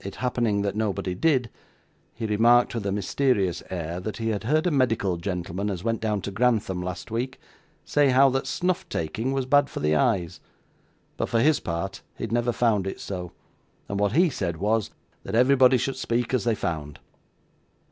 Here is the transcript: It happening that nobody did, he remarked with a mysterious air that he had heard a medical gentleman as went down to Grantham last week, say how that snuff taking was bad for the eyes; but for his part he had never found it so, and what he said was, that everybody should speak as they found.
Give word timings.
It 0.00 0.16
happening 0.16 0.62
that 0.62 0.74
nobody 0.74 1.14
did, 1.14 1.50
he 2.12 2.26
remarked 2.26 2.74
with 2.74 2.84
a 2.84 2.90
mysterious 2.90 3.62
air 3.70 4.00
that 4.00 4.16
he 4.16 4.30
had 4.30 4.42
heard 4.42 4.66
a 4.66 4.72
medical 4.72 5.18
gentleman 5.18 5.70
as 5.70 5.84
went 5.84 6.00
down 6.00 6.20
to 6.22 6.32
Grantham 6.32 6.82
last 6.82 7.12
week, 7.12 7.38
say 7.84 8.08
how 8.10 8.28
that 8.30 8.48
snuff 8.48 8.88
taking 8.88 9.30
was 9.30 9.46
bad 9.46 9.70
for 9.70 9.78
the 9.78 9.94
eyes; 9.94 10.40
but 11.16 11.28
for 11.28 11.38
his 11.38 11.60
part 11.60 12.02
he 12.18 12.24
had 12.24 12.32
never 12.32 12.50
found 12.50 12.88
it 12.88 12.98
so, 12.98 13.30
and 13.88 14.00
what 14.00 14.14
he 14.16 14.30
said 14.30 14.56
was, 14.56 14.90
that 15.22 15.36
everybody 15.36 15.76
should 15.78 15.96
speak 15.96 16.34
as 16.34 16.42
they 16.42 16.56
found. 16.56 16.98